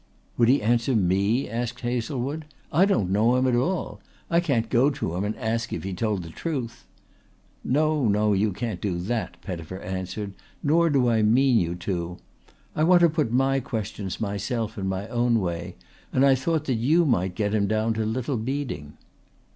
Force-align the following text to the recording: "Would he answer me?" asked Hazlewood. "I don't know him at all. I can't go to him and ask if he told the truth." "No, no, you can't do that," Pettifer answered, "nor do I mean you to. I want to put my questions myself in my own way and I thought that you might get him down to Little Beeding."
"Would 0.35 0.47
he 0.49 0.63
answer 0.63 0.95
me?" 0.95 1.47
asked 1.47 1.81
Hazlewood. 1.81 2.45
"I 2.73 2.85
don't 2.85 3.11
know 3.11 3.35
him 3.35 3.45
at 3.45 3.53
all. 3.53 3.99
I 4.31 4.39
can't 4.39 4.67
go 4.67 4.89
to 4.89 5.13
him 5.13 5.23
and 5.23 5.35
ask 5.35 5.71
if 5.71 5.83
he 5.83 5.93
told 5.93 6.23
the 6.23 6.31
truth." 6.31 6.85
"No, 7.63 8.07
no, 8.07 8.33
you 8.33 8.51
can't 8.51 8.81
do 8.81 8.97
that," 8.97 9.39
Pettifer 9.43 9.79
answered, 9.79 10.33
"nor 10.63 10.89
do 10.89 11.07
I 11.07 11.21
mean 11.21 11.59
you 11.59 11.75
to. 11.75 12.17
I 12.75 12.83
want 12.83 13.01
to 13.01 13.09
put 13.09 13.31
my 13.31 13.59
questions 13.59 14.19
myself 14.19 14.75
in 14.75 14.87
my 14.89 15.07
own 15.09 15.39
way 15.39 15.75
and 16.11 16.25
I 16.25 16.33
thought 16.33 16.65
that 16.65 16.79
you 16.81 17.05
might 17.05 17.35
get 17.35 17.53
him 17.53 17.67
down 17.67 17.93
to 17.93 18.03
Little 18.03 18.37
Beeding." 18.37 18.93